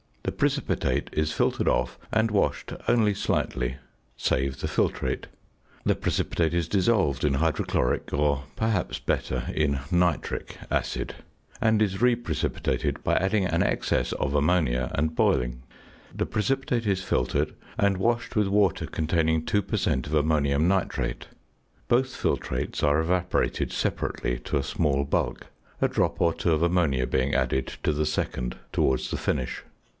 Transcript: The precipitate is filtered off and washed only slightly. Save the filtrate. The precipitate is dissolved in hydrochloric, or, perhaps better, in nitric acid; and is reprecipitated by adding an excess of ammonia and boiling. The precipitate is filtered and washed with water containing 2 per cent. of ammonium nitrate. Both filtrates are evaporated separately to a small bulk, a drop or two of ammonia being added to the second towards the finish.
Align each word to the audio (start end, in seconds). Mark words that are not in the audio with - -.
The 0.23 0.31
precipitate 0.31 1.09
is 1.13 1.31
filtered 1.31 1.67
off 1.67 1.99
and 2.11 2.31
washed 2.31 2.73
only 2.87 3.13
slightly. 3.13 3.77
Save 4.17 4.59
the 4.59 4.67
filtrate. 4.67 5.25
The 5.83 5.95
precipitate 5.95 6.55
is 6.55 6.67
dissolved 6.67 7.23
in 7.23 7.35
hydrochloric, 7.35 8.11
or, 8.11 8.45
perhaps 8.55 8.97
better, 8.97 9.45
in 9.53 9.79
nitric 9.91 10.57
acid; 10.71 11.15
and 11.59 11.81
is 11.83 12.01
reprecipitated 12.01 13.03
by 13.03 13.15
adding 13.15 13.45
an 13.45 13.61
excess 13.61 14.11
of 14.13 14.33
ammonia 14.33 14.91
and 14.95 15.15
boiling. 15.15 15.61
The 16.13 16.25
precipitate 16.27 16.87
is 16.87 17.03
filtered 17.03 17.53
and 17.77 17.97
washed 17.97 18.35
with 18.35 18.47
water 18.47 18.87
containing 18.87 19.45
2 19.45 19.61
per 19.61 19.77
cent. 19.77 20.07
of 20.07 20.15
ammonium 20.15 20.67
nitrate. 20.67 21.27
Both 21.87 22.15
filtrates 22.19 22.83
are 22.83 22.99
evaporated 22.99 23.71
separately 23.71 24.39
to 24.45 24.57
a 24.57 24.63
small 24.63 25.03
bulk, 25.03 25.47
a 25.79 25.87
drop 25.87 26.19
or 26.21 26.33
two 26.33 26.53
of 26.53 26.63
ammonia 26.63 27.05
being 27.05 27.35
added 27.35 27.67
to 27.83 27.91
the 27.91 28.05
second 28.07 28.57
towards 28.71 29.11
the 29.11 29.17
finish. 29.17 29.63